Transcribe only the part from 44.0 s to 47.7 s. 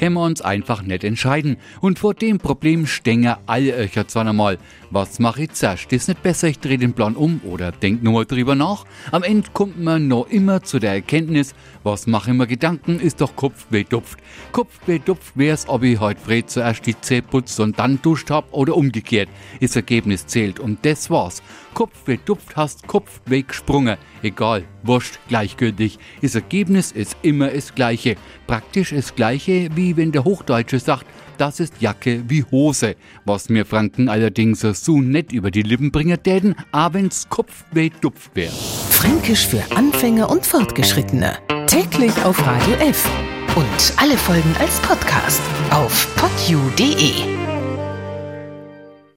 Folgen als Podcast auf podu.de.